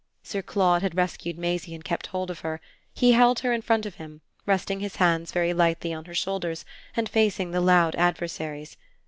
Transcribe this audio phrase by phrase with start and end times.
[0.23, 2.59] Sir Claude had rescued Maisie and kept hold of her;
[2.91, 6.65] he held her in front of him, resting his hands very lightly on her shoulders
[6.97, 8.77] and facing the loud adversaries.